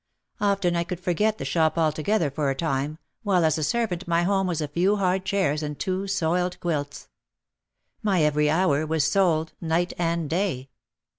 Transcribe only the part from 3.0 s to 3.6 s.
while as